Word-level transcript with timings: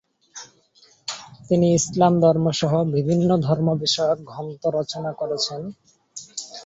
তিনি 1.47 1.67
ইসলাম 1.79 2.13
ধর্ম 2.21 2.45
সহ 2.59 2.73
বিভিন্ন 2.95 3.29
ধর্ম 3.47 3.67
বিষয়ক 3.83 4.19
গ্রন্থ 4.29 4.61
রচনা 4.77 5.11
করেছেন। 5.19 5.61